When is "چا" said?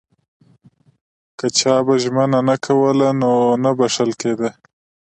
1.57-1.75